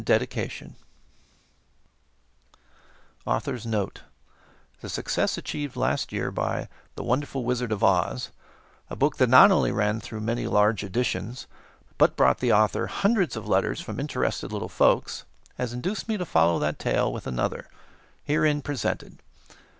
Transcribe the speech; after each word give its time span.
Denslow 0.03 0.73
AUTHOR'S 3.27 3.67
NOTE 3.67 4.01
The 4.79 4.89
success 4.89 5.37
achieved 5.37 5.75
last 5.75 6.11
year 6.11 6.31
by 6.31 6.69
"The 6.95 7.03
Wonderful 7.03 7.43
Wizard 7.45 7.71
of 7.71 7.83
Oz" 7.83 8.31
a 8.89 8.95
book 8.95 9.17
that 9.17 9.29
not 9.29 9.51
only 9.51 9.71
ran 9.71 9.99
through 9.99 10.21
many 10.21 10.47
large 10.47 10.83
editions, 10.83 11.45
but 11.99 12.15
brought 12.15 12.39
the 12.39 12.51
author 12.51 12.87
hundreds 12.87 13.35
of 13.37 13.47
letters 13.47 13.79
from 13.79 13.99
interested 13.99 14.51
little 14.51 14.69
folks 14.69 15.23
has 15.59 15.71
induced 15.71 16.09
me 16.09 16.17
to 16.17 16.25
follow 16.25 16.57
that 16.57 16.79
tale 16.79 17.13
with 17.13 17.27
another, 17.27 17.67
herein 18.23 18.63
presented. 18.63 19.19